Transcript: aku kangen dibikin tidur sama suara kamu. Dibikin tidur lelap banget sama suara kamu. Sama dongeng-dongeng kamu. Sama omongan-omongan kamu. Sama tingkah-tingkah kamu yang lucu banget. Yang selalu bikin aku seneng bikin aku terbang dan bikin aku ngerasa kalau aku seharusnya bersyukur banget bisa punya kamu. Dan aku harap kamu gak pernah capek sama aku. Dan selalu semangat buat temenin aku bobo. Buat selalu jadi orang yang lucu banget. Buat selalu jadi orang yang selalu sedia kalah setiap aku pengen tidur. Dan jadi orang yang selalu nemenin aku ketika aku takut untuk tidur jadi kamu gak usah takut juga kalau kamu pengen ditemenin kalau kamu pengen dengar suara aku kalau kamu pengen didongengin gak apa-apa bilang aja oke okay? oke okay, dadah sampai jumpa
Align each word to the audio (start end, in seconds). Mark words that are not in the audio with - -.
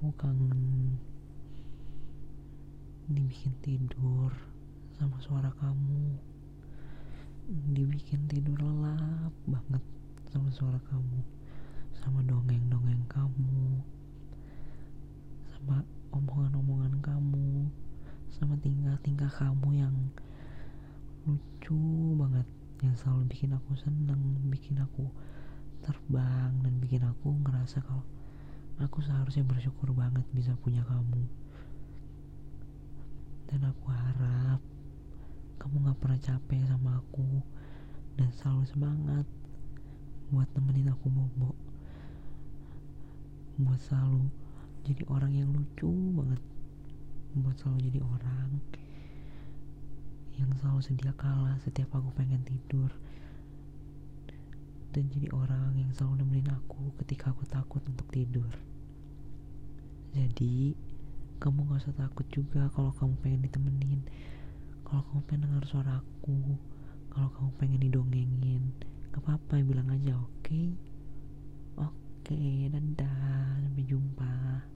aku 0.00 0.16
kangen 0.16 0.96
dibikin 3.12 3.52
tidur 3.60 4.32
sama 4.96 5.20
suara 5.20 5.52
kamu. 5.60 6.16
Dibikin 7.76 8.24
tidur 8.24 8.56
lelap 8.64 9.28
banget 9.44 9.84
sama 10.32 10.48
suara 10.56 10.80
kamu. 10.88 11.20
Sama 12.00 12.24
dongeng-dongeng 12.24 13.04
kamu. 13.12 13.84
Sama 15.52 15.84
omongan-omongan 16.16 17.04
kamu. 17.04 17.68
Sama 18.32 18.56
tingkah-tingkah 18.56 19.28
kamu 19.28 19.84
yang 19.84 19.96
lucu 21.28 22.16
banget. 22.16 22.48
Yang 22.80 23.04
selalu 23.04 23.36
bikin 23.36 23.52
aku 23.52 23.76
seneng 23.76 24.48
bikin 24.48 24.80
aku 24.80 25.12
terbang 25.84 26.56
dan 26.64 26.72
bikin 26.80 27.04
aku 27.04 27.36
ngerasa 27.44 27.84
kalau 27.84 28.08
aku 28.80 29.04
seharusnya 29.04 29.44
bersyukur 29.44 29.92
banget 29.92 30.24
bisa 30.32 30.56
punya 30.64 30.80
kamu. 30.88 31.20
Dan 33.52 33.60
aku 33.68 33.92
harap 33.92 34.60
kamu 35.60 35.84
gak 35.84 35.98
pernah 36.00 36.20
capek 36.20 36.64
sama 36.64 36.96
aku. 36.96 37.44
Dan 38.16 38.32
selalu 38.32 38.64
semangat 38.64 39.26
buat 40.32 40.48
temenin 40.56 40.88
aku 40.88 41.12
bobo. 41.12 41.52
Buat 43.60 43.80
selalu 43.84 44.32
jadi 44.88 45.04
orang 45.12 45.32
yang 45.36 45.52
lucu 45.52 45.92
banget. 46.16 46.40
Buat 47.36 47.60
selalu 47.60 47.78
jadi 47.84 48.00
orang 48.00 48.50
yang 50.40 50.56
selalu 50.56 50.80
sedia 50.80 51.12
kalah 51.20 51.60
setiap 51.60 51.92
aku 51.92 52.08
pengen 52.16 52.40
tidur. 52.48 52.88
Dan 54.96 55.12
jadi 55.12 55.28
orang 55.36 55.76
yang 55.76 55.92
selalu 55.92 56.24
nemenin 56.24 56.48
aku 56.48 56.96
ketika 57.04 57.28
aku 57.28 57.44
takut 57.44 57.84
untuk 57.84 58.08
tidur 58.08 58.69
jadi 60.10 60.74
kamu 61.40 61.70
gak 61.70 61.80
usah 61.86 61.94
takut 61.96 62.26
juga 62.28 62.68
kalau 62.74 62.90
kamu 62.98 63.14
pengen 63.22 63.40
ditemenin 63.46 64.00
kalau 64.82 65.06
kamu 65.08 65.20
pengen 65.30 65.42
dengar 65.48 65.64
suara 65.66 65.92
aku 66.02 66.58
kalau 67.10 67.28
kamu 67.38 67.50
pengen 67.58 67.80
didongengin 67.86 68.62
gak 69.14 69.22
apa-apa 69.22 69.62
bilang 69.62 69.88
aja 69.90 70.18
oke 70.18 70.30
okay? 70.42 70.74
oke 71.78 71.94
okay, 72.26 72.68
dadah 72.70 73.58
sampai 73.62 73.84
jumpa 73.86 74.29